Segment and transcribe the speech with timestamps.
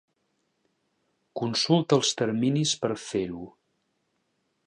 [1.41, 3.45] Consulta els terminis per fer-ho.